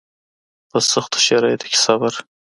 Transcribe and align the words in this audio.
په 0.69 0.77
سختو 0.91 1.17
شرایطو 1.25 1.65
کې 1.71 1.77
صبر 1.85 2.13